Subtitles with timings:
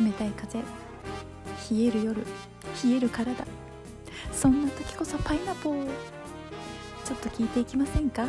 [0.00, 0.60] 冷たい風。
[0.60, 0.64] 冷
[1.84, 2.24] える夜。
[2.84, 3.44] 冷える体。
[4.32, 5.86] そんな時こそパイナポー。
[7.04, 8.26] ちょっと聞いていきませんか？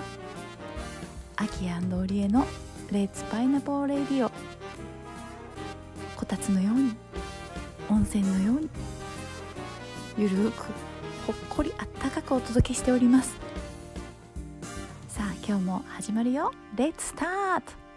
[1.36, 2.46] アキオリエの
[2.92, 4.32] レッツパイナポーレディオ
[6.16, 6.96] こたつのように。
[7.90, 8.70] 温泉のように。
[10.18, 10.64] ゆるく
[11.28, 13.36] ほっこりあったかくお届けしております。
[15.08, 16.52] さあ今日も始まるよ。
[16.76, 17.89] レッツスタート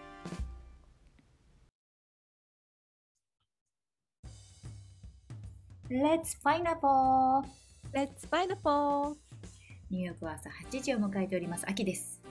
[5.93, 7.45] レッツパイナポー
[7.93, 9.15] レッツパイナポー
[9.91, 12.23] ニューヨークは朝8時を迎えております秋です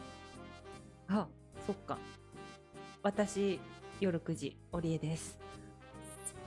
[1.07, 1.27] あ、
[1.67, 1.99] そっか。
[3.03, 3.59] 私、
[3.99, 5.37] 夜9時、オリエです。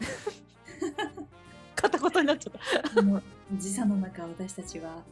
[1.76, 3.02] 片言になっちゃった。
[3.56, 5.04] 時差の中私たちは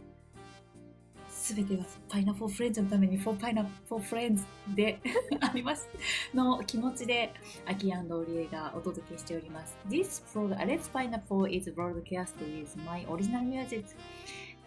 [1.54, 4.42] 全てがパイナポーフレンズのために For Pineapple Friends
[4.74, 4.98] で
[5.40, 5.88] あります。
[6.32, 7.32] の気持ちで
[7.66, 9.76] アキオリエがお届けしております。
[9.88, 13.86] This program, Let's Pineapple is broadcast with my original music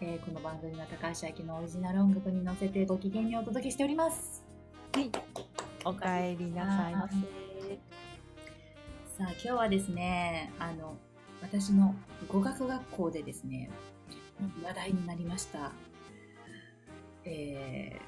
[0.00, 4.44] えーこの番組は高橋明のオリジナル音楽に乗せてご機嫌にお届けしております。
[4.94, 5.10] はい。
[5.84, 7.16] おかえりなさいませ。
[9.16, 10.94] さあ今日はですねあの
[11.40, 11.94] 私の
[12.28, 13.70] 語学学校でですね
[14.62, 15.72] 話題になりました、
[17.26, 18.06] えー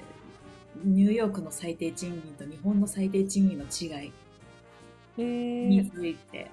[0.81, 4.13] ニューヨークの最低賃金と日本の最低賃金の違い
[5.17, 5.85] へにえ。
[5.85, 6.49] ついて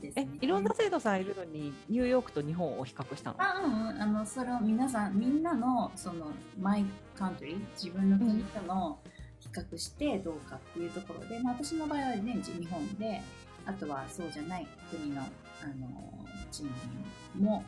[0.00, 3.36] ですえね、いろんな生徒さんいるのに、ニューヨークと日本を比較したの？
[3.42, 6.26] あうんうんあのそれを皆さんみんなのその
[6.60, 6.84] マイ
[7.18, 9.00] カントリー自分の国との
[9.40, 13.20] 比較してどうかっていうところで、まあ、私の場合はね日本で
[13.66, 15.28] あとはそうじゃない国のあの
[16.52, 16.68] 賃
[17.36, 17.64] 金も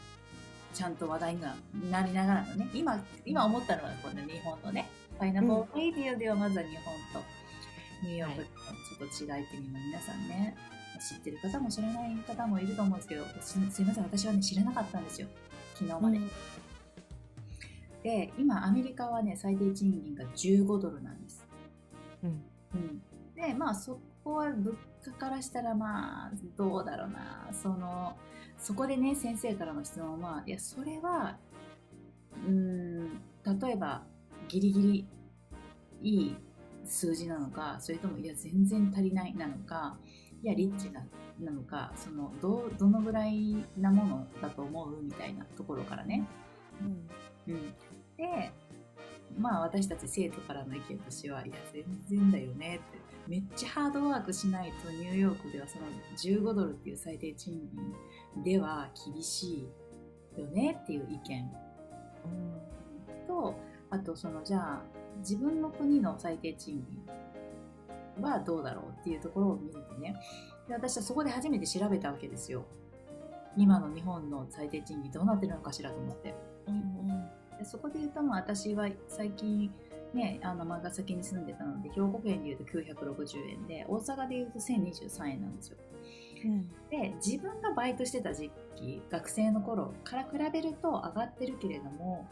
[0.72, 7.26] ちゃんと話題になりながらのね今今思ったのはこの日本のねパイナポーレディオではまずは日本と
[8.02, 10.56] ニューヨークのちょっと違いっていうのを皆さんね
[11.00, 15.28] 知ってる方も知らない方もいると思うんですけどすすいません私はね知らなかったんですよ。
[15.74, 16.18] 昨日まで、
[18.02, 21.46] で今アメリカはね最低賃金が15ドルなんです、
[22.22, 22.42] うん。
[22.74, 23.02] うん、
[23.34, 27.48] でまあそこは物価からしたらまあどうだろうな。
[27.50, 28.14] その
[28.60, 31.38] そこでね先生からの質問はいやそれは
[32.46, 33.20] うーん
[33.60, 34.02] 例えば
[34.48, 35.08] ギリギリ
[36.02, 36.36] いい
[36.84, 39.96] 数字なのかそれともいや全然足りないなのか
[40.42, 41.02] いやリッチな
[41.40, 46.26] なのかそのどうどのぐらいなものだと思うみたいなところからね、
[47.46, 47.54] うん。
[47.54, 47.66] うん、
[48.16, 48.52] で
[49.38, 55.84] まあ私たち生徒からの意見としてはいや全然だよねってめっちゃハードワークしないとニューヨークではその
[56.40, 57.60] 15ドルっていう最低賃
[58.34, 59.68] 金では厳し
[60.36, 61.50] いよねっていう意見。
[63.26, 63.54] と
[63.90, 64.82] あとそのじゃあ
[65.18, 70.16] 自分の国の最低賃金はどうだろうっていうところを見るとね。
[70.68, 72.66] で私はそこで初めて調べたわけですよ。
[73.56, 76.34] 今の日本の最低賃金どうなってるのかしらと思って。
[76.66, 77.00] うん。
[77.58, 79.72] でそこで言うともう私は最近
[80.14, 85.76] ねあの尼崎に住んでたので兵庫県で言うと960円で大阪で言うと1023円なんですよ
[86.44, 86.68] うん。
[86.90, 92.26] で自分がバイトしてた時期学生の頃から比べると上がってるけれども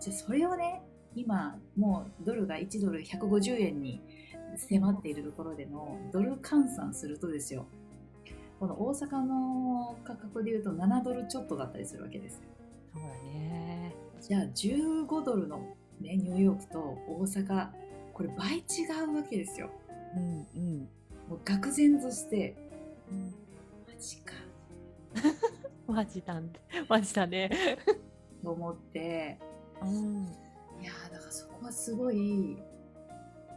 [0.00, 0.82] じゃあそれをね
[1.14, 4.00] 今もうドルが1ドル150円に
[4.56, 7.66] 迫っているところでのドル換算するとですよ
[8.58, 12.40] この大阪の価格で言うと7ドルちょっとだったりするわけですよ
[12.92, 13.94] そうだね。
[14.20, 15.60] じゃあ15ドルの、
[16.00, 17.68] ね、ニューヨークと大阪
[18.14, 18.62] これ倍違
[19.06, 19.70] うわけですよ
[20.16, 20.46] うん。
[20.56, 20.78] うん。
[21.28, 22.56] もう愕然として
[23.86, 24.34] マジか
[25.86, 26.50] マジだね。
[26.88, 27.50] マジだね。
[28.42, 29.38] と思って
[29.82, 30.26] うん。
[30.80, 32.56] いやーだからそこはすごい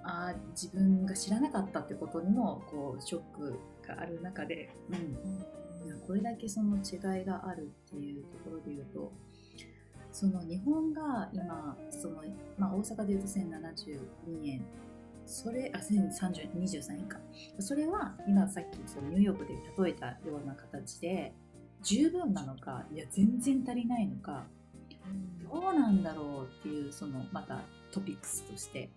[0.03, 9.11] あー自分が知らなかったってことにもこうショックがある中で、うん、いやこれだけその違いがあるっていうところで言うと
[10.13, 12.21] その日本が今その、
[12.57, 14.65] まあ、大阪で言うと1072円。
[15.25, 17.17] それあ1023円か。
[17.59, 21.33] それは今さっきそのニューヨークで例えたような形で
[21.81, 24.45] 十分なのかいや全然足りないのか
[25.51, 27.61] どうなんだろうっていうそのまた
[27.91, 28.89] トピックスとして。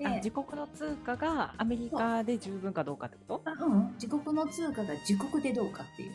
[0.00, 3.50] 自国の通貨がアメリカで十分かどうかってこと？
[3.50, 6.12] あうん、自国の通貨が自国でどうかっていう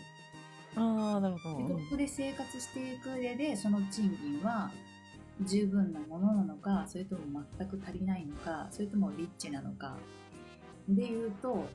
[0.75, 1.59] ああ、なるほど。
[1.59, 4.71] 自国で生活していく上でその賃金は
[5.41, 9.97] 十分なものなのかそれとも全く足りないのかそれともリッチなのか
[10.87, 11.65] で言うと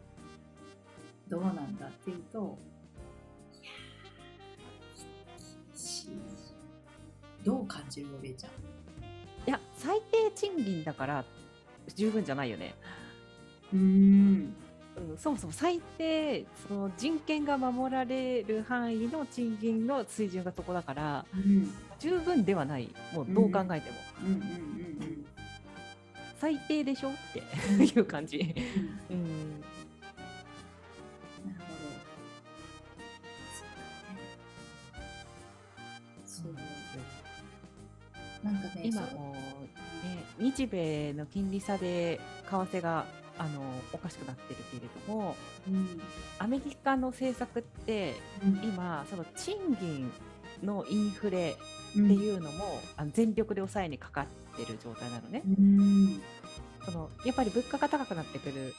[1.29, 2.59] どうなんだっていうと
[3.53, 6.11] いやー厳しい
[7.45, 8.51] どう感じるおべえちゃん
[9.49, 11.25] いや、最低賃金だから
[11.95, 12.75] 十分じゃないよね。
[13.73, 14.55] うん
[14.99, 25.25] うん、そもそも最低その人権が守られる範囲の賃金の水準がそこだからうん十分ではないもうどう考えても、うんうんうん
[26.41, 27.43] 最低でしょって
[27.73, 28.55] うんいう感じ。
[29.11, 29.61] うんうん
[31.45, 31.99] なるほど。
[36.25, 36.67] そうだね。
[38.45, 38.45] そう。
[38.45, 39.39] なんかね、今も、ね、
[40.39, 43.05] 日米の金利差で為替が
[43.39, 43.61] あの
[43.93, 45.37] おかしくなってるけれども
[45.69, 46.01] うん、
[46.39, 48.61] アメリカの政策ってうん。
[48.65, 50.11] 今その賃金
[50.63, 51.57] のインフレ
[51.97, 52.05] うん。
[52.05, 55.43] っていうのも、あの全力で抑えにかかってる状態なのね。
[55.47, 56.21] うん、
[56.85, 58.75] そのやっぱり物価が高くなってくる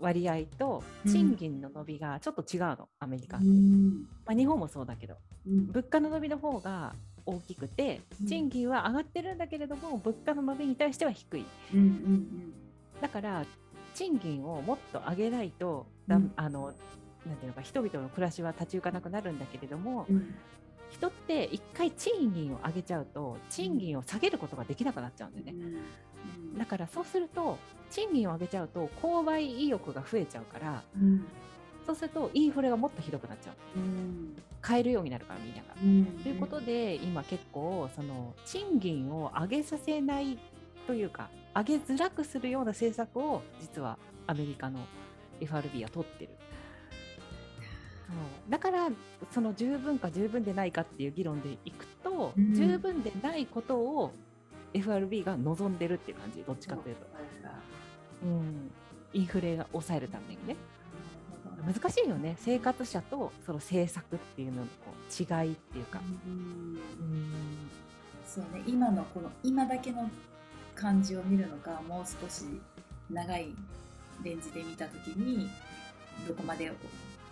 [0.00, 1.12] 割合とうん。
[1.12, 5.14] 賃金の伸びがちょっと違うの、アメリカって、うん、まあ、日本もそうだけど。
[5.46, 6.94] うん、物価の伸びの方が
[7.26, 8.26] 大きくてうん。
[8.26, 11.44] 賃金は上がってるんだけれども物価の伸びに対しては低い。
[11.74, 12.52] うん、うん、
[13.00, 13.44] だから
[14.00, 16.72] 賃金をもっと上げないと、うんあの
[17.26, 20.34] なんていうのか人々の暮らしは立ち行かなくなるんだけれども、うん、
[20.88, 25.64] 人って一回賃金を上げちゃうと賃金を下げることができなくなっちゃうんだよね、
[26.52, 27.58] うん、だからそうすると
[27.90, 30.82] 賃金を上げちゃうと購買意欲が増えちゃうから、
[31.86, 35.74] そうするとインフレがもっとひどくなっちゃううん、買えるようになるからみんなが。
[36.22, 40.38] ということで今結構その賃金を上げさせない
[40.86, 44.80] というか上げづらくするような政策を実はアメリカの
[45.40, 46.30] FRB は取ってる。
[48.48, 48.88] だから
[49.30, 52.54] その十分か十分でないかっていう議論でいくと、うん。
[52.54, 54.12] 十分でないことを
[54.74, 57.06] FRB が望んでるっていう感じどっちかというと、
[58.24, 58.70] うん、
[59.12, 60.56] インフレが抑えるためにね。
[61.64, 62.36] 難しいよね。
[62.38, 64.68] 生活者とその政策っていうののこ
[65.08, 66.00] う違いっていうか。
[66.26, 66.78] うんうん。
[68.26, 70.08] そうね、今のこの今だけの
[70.74, 72.44] 感じを見るのかもう少し
[73.10, 73.54] 長い
[74.22, 75.48] レンジで見た時に
[76.26, 76.70] どこまで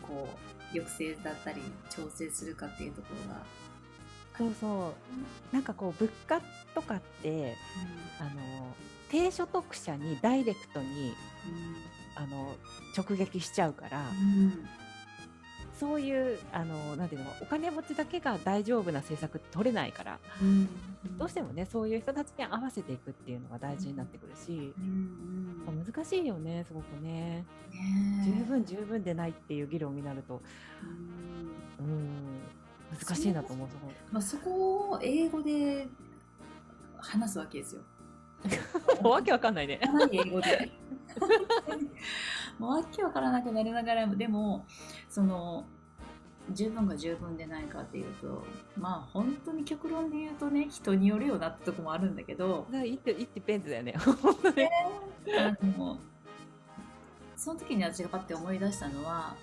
[0.03, 0.29] こ
[0.73, 3.43] う抑制だったり調整するかっていうところが、
[4.37, 4.95] そうそ
[5.53, 5.55] う。
[5.55, 6.41] なんかこう物価
[6.75, 7.55] とかって
[8.21, 8.75] あの
[9.11, 11.15] 低所得者にダイレクトに
[12.17, 12.55] あの
[12.97, 14.03] 直撃しちゃうから、
[15.79, 20.69] そういうあのなんていうのお金持ちだけが大丈夫な政策取れないからうん。
[21.17, 27.09] どうしてもねそういう人たちに合わせていくっていうのが大事になってくるし、うん難しいよねすごくね。
[27.09, 27.45] ね。
[28.23, 30.43] え十分十分でないっていう議論になると。
[31.81, 31.87] うん。
[31.87, 32.09] うん。
[32.99, 35.87] 難しいなと思うそのまあ、そこを英語で
[36.97, 37.83] 話すわけですよ。
[39.03, 39.81] わけわかんないね。
[40.13, 40.71] 英語で。
[42.59, 44.65] もうわけわからなくなりながらも、でも、
[45.09, 45.65] その、
[46.53, 48.45] 十分か十分でないかっていうと、
[48.77, 53.95] まあ本当に極論で言うとね、人によるよなってとこもあるんだけど、だから一手一手ペンズだよね。
[53.97, 55.99] あの、
[57.37, 59.37] その時に私がパッて思い出したのは、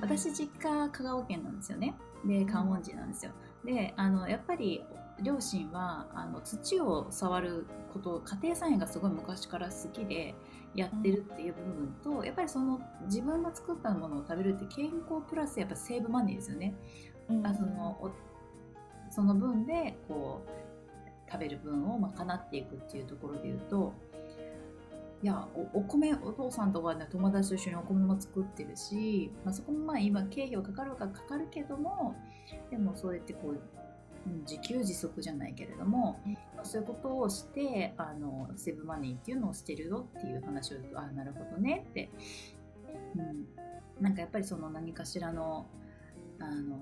[0.00, 1.94] 私実家香川県なんですよね。
[2.24, 3.32] で、観音寺なんですよ。
[3.64, 4.84] で、あの、やっぱり
[5.22, 10.34] 両親はあの土を触ること家庭菜園がすごい昔から好きで
[10.74, 16.74] やってるっていう部分と、やっぱりその自分が作ったものを食べるって健康プラスやっぱセーブマネーですよね。
[17.44, 18.10] あそのお
[19.10, 23.92] その分でこう食べる分を賄っていくっていうところで言うと
[25.22, 32.16] いやおお米お父さんとかね友達と一緒にお米も作ってるし、まあ、そこもまあ今経費はかかるかかかるけども
[32.70, 33.60] でもそうやってこう、
[34.26, 36.20] うん自給自足じゃないけれども、
[36.62, 42.10] そういうことをしてあのセーブマネーっていうのをしてるよっていう話をあなるほどねって、
[43.16, 43.46] うん、
[44.00, 45.66] なんかやっぱりその何かしらの
[46.38, 46.76] あの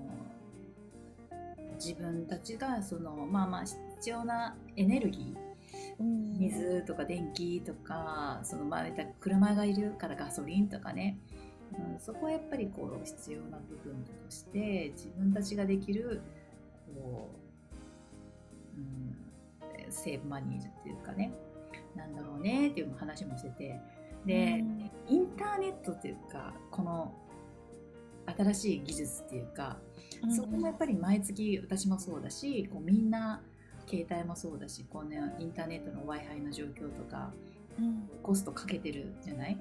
[1.75, 5.51] 自分たちがそのまあまあ必要なエネルギー
[6.37, 8.85] 水とか電気とかそのまあ
[9.19, 11.17] 車がいるからガソリンとかね、
[11.73, 16.21] うん、そこはやっぱりこう必要な部分として自分たちができる
[17.01, 17.29] こ
[18.77, 21.33] う、うん、セーブマニーっていうかね
[21.95, 23.79] なんだろうねっていう話もしてて
[24.25, 24.63] で、
[25.07, 27.13] インターネットっていうかこの
[28.37, 29.77] 新しい技術っていうか
[30.35, 33.41] そこもやっぱり毎月私もそうだしこうみんな
[33.87, 37.33] 携帯もそうだしこう、ね、インターネットの w i f i の状況とか
[38.21, 39.57] コストかけてるじゃない？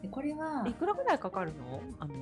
[0.00, 1.82] でこれはいくらぐらいかかるの？
[1.98, 2.14] あの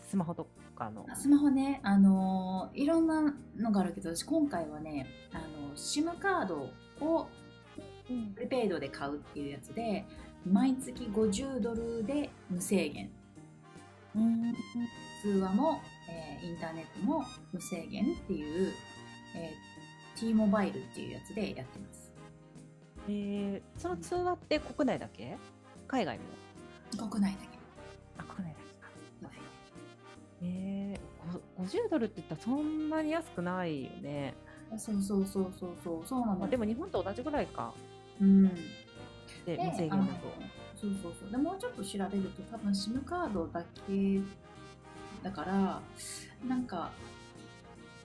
[0.00, 1.04] スマホとかの。
[1.14, 7.28] スマホね、あのーいろんなのがあるけど私今回はねあの SIM カードを
[8.06, 10.04] プレペイドで買うっていうやつで
[10.46, 13.10] 毎月50ドルで無制限。
[15.22, 18.72] 通話も、えーインターネットも無制限っていう、
[19.34, 22.12] えー、T モバイルっていうやつでやってます。
[23.08, 25.36] えーその通話って国内だけ？
[25.88, 27.08] 海外も？
[27.08, 27.58] 国内だけ。
[28.18, 28.65] あ国内だけ
[30.40, 34.34] かえー、50ドルって言ったらそんなに安くないよね。
[34.76, 37.72] そうそうそうそうそうそうなのでも日本と同じぐらいか。
[38.20, 38.48] うん。
[39.44, 40.32] でで無制限だと。
[40.74, 41.30] そうそうそう。
[41.30, 44.20] でもうちょっと調べると多分 SIM カードだけ
[45.22, 45.80] だから
[46.46, 46.90] なんか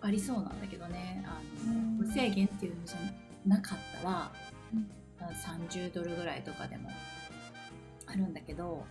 [0.01, 1.23] ありそうなんだけどね。
[1.25, 1.97] あの、うん。
[1.97, 2.97] 無制限っていうのじゃ
[3.45, 4.31] なかったら、
[4.73, 6.89] うんあの30ドルぐらいとかでも
[8.07, 8.83] あるんだけど、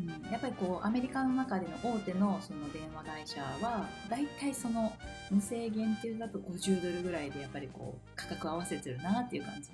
[0.00, 4.92] うん、やっぱりこうアメリカの中での大手のその電話会社は大体その
[5.30, 9.70] 無制限っていうだと50ドルぐらいでやっぱりこう価格合わせてるなっていう感じ。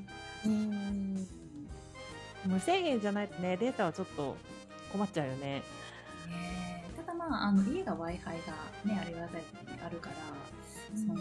[0.47, 1.27] うん。
[2.47, 4.37] 無制限じゃないとねデータはちょっと
[4.93, 5.47] 困っちゃうよね。
[5.47, 5.63] ね
[6.93, 6.97] え。
[6.97, 8.37] ただまああの家が w i f i
[8.87, 9.43] がねありがたい
[9.85, 10.17] あるから、
[10.93, 10.99] うん。
[10.99, 11.21] その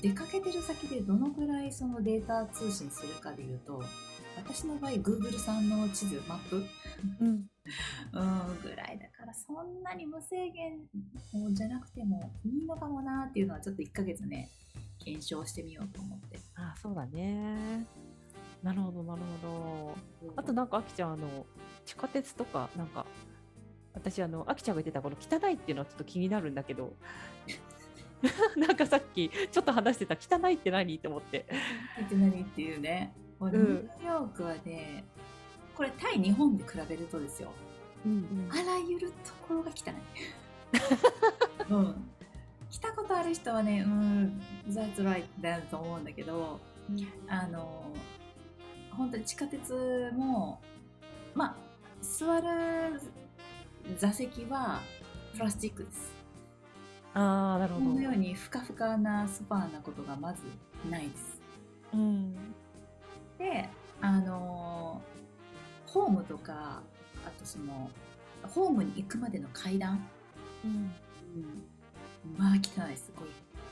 [0.00, 3.82] 出かけてる先でどのぐらいそのデータ通信するかでいうと
[4.44, 6.64] 私の場合 Google さんの地図マップ？
[7.20, 7.28] うん。
[7.28, 10.80] うんぐらいだからそんなに無制限
[11.54, 14.48] じゃなくてもいいのかもなっていうのはちょっと1ヶ月ね
[14.98, 16.38] 検証してみようと思って。
[16.56, 17.86] あそうだね。
[18.62, 19.94] なるほどなるほ
[20.26, 20.32] ど。
[20.36, 21.46] あとなんかあきちゃんあの
[21.84, 23.06] 地下鉄とかなんか
[23.94, 26.94] 私あのあきちゃんが言ってたこの汚いっていうのはちょっと気になるんだけど。
[28.56, 30.94] なんかさっきちょっと話してた汚いって何？
[30.94, 31.46] って思って。
[32.04, 35.04] って何っていうね、もうニうんューヨークはね
[35.74, 37.50] これ対日本で比べるとですよ
[38.06, 39.94] うんあらゆるところが汚い。
[41.70, 42.10] うん。
[42.70, 46.60] 来たことある人はね、うん、that's right だと思うんだけど、
[47.28, 47.92] あの、
[48.92, 50.60] 本当に地下鉄も、
[51.34, 51.56] まあ、
[52.00, 53.00] 座る
[53.96, 54.80] 座席は
[55.34, 56.12] プラスチックです。
[57.12, 60.42] ああなるほどこのようにふかふかなスパーなことがまず
[60.88, 61.40] ないです。
[61.92, 62.36] うん
[63.40, 63.68] で、
[64.02, 65.00] あの、
[65.86, 66.82] ホームとか、
[67.26, 67.90] あとその、
[68.42, 70.06] ホームに行くまでの階段、
[70.62, 70.92] うん。
[72.36, 73.28] まあ汚いすごい。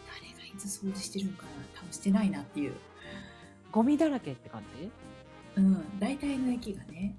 [0.09, 2.73] 誰がいつ掃除してるのかな多分してないなっていう。
[3.71, 4.91] ゴミだらけって感じ？
[5.57, 5.99] うん。
[6.01, 7.15] 大体の駅がね。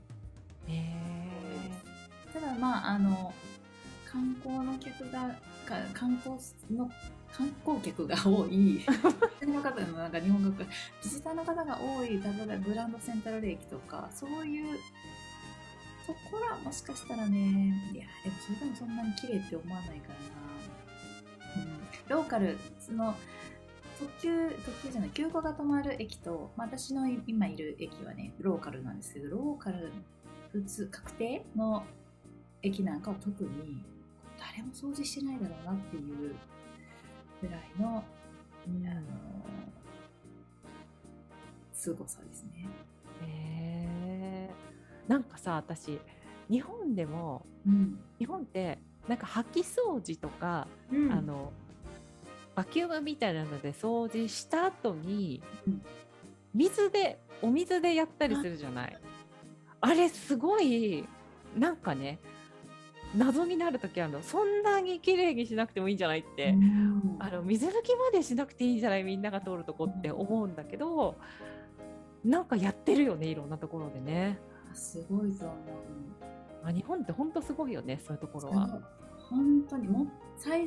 [0.67, 3.31] へえただまああの
[4.11, 6.35] 観光の客がか観光
[6.71, 6.89] の
[7.35, 8.81] 観光客が多い。
[9.59, 14.77] の方のなんか日本語ビジターの方が多い例えばグランドセントラル駅とかそういう
[16.07, 17.37] ところはもしかしたらね
[17.93, 20.13] いやでもそれでもそんなに綺麗って思わないか
[21.55, 23.13] らな、うん、ローカルその
[23.99, 29.91] 特急特急じゃない急行が止まる駅と、まあ、私の今いる駅はねローカルなんですけどローカル
[30.51, 31.83] 普通確定の
[32.63, 33.83] 駅なんかは特に
[34.39, 36.35] 誰も掃除してないだろうなっていう
[37.41, 38.03] ぐらいの、
[38.67, 38.87] うん。
[38.87, 39.01] あの
[41.73, 42.67] 凄さですね。
[43.21, 44.49] へえ
[45.07, 45.99] なんかさ私
[46.49, 47.99] 日本でもうん。
[48.19, 51.11] 日本ってなんか掃き掃除とか、うん。
[51.11, 51.51] あの
[52.55, 55.81] バキュームみたいなので掃除した後に、うん。
[56.53, 58.97] 水でお水でやったりするじゃない。
[59.81, 61.07] あれすごい
[61.55, 62.19] なんかね
[63.15, 64.21] 謎になる時あるの。
[64.21, 67.15] そんなに綺麗にしなくてもいいんじゃないって、うん。
[67.19, 71.17] あの水抜きまでしなくていいんじゃないみんなが通るとこって思うんだけど
[72.23, 74.39] なんかやってるよねいろんなところでね。
[74.73, 75.57] すごいと思う。
[76.63, 78.79] あ日本って本当すごいよねそういうところは。
[79.29, 80.65] 本当にもう最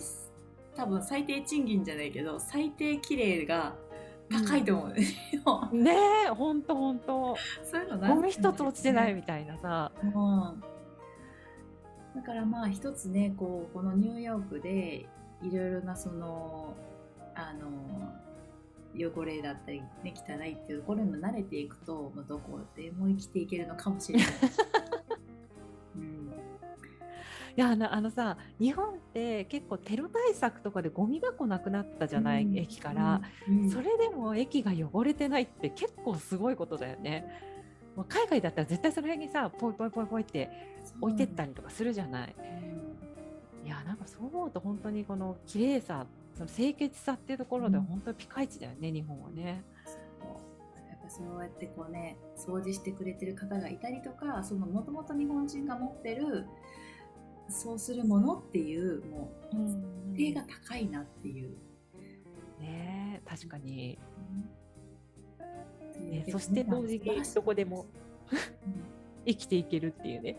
[0.74, 3.74] 多分最低賃金じゃないけど最低綺麗が
[4.30, 5.04] 高いと思う、ね
[5.92, 5.96] ね
[6.26, 9.92] え本当本当そういうのないゴミ一つ落ちてないみたいなさ。
[10.02, 10.72] うん
[12.14, 15.06] だからまあ一つねこうこのニューヨークで
[15.42, 16.74] いろいろなその
[17.34, 18.12] あの
[18.94, 24.28] 汚れだったり、ね、汚いっていうところにも慣れていくともうどこでも生きていけるのかもしれない。
[25.96, 26.32] うん。
[27.56, 32.58] いやあのあのさ日本って結構テロ対策とかでゴミ箱なくなったじゃない、うん。
[32.58, 33.70] 駅から、うん。
[33.70, 37.51] それでも駅が汚れてないって結構すごいことだよね。
[37.96, 40.50] もう海外だったら絶対その辺にさポイポイポイポイって
[41.00, 42.34] 置いてったりとかするじゃない。
[43.64, 47.84] いやなんかそう思うと本当にこの綺麗さその清潔さっていうところでうん。
[47.84, 49.62] 本当にピカイチだよね、日本はね。
[49.84, 49.96] そう。
[50.88, 56.46] やっぱそうやってこうね掃除してくれてる方がいたりとかそのもともと日本人が持ってる
[57.48, 60.14] そうするものっていうもううん。
[60.16, 61.50] 手が高いなっていう。
[62.60, 63.98] ねえ確かに、
[66.12, 67.86] ね、そして同時にどこでも
[69.24, 70.36] 生きていけるっていうね。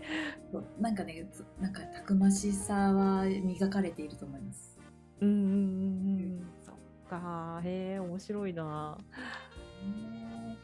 [0.80, 4.78] なんかねつなんかたくましさは磨かれていると思います。
[5.22, 5.52] うんうんうんう
[6.26, 6.48] ん。
[6.62, 6.76] そっ
[7.10, 8.98] かへえ面白いな。
[9.84, 10.58] ね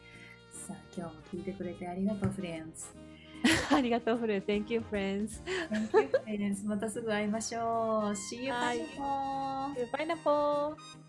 [0.50, 2.86] さあ今日も聞いてくれてありがとうフレンズ。
[3.74, 4.44] ありがとう、フル。
[4.44, 5.42] Thank you, friends.
[5.70, 6.66] Thank you, friends.
[6.66, 7.62] またすぐ会いましょう。
[8.12, 8.52] See you.
[9.90, 10.99] パイナポー。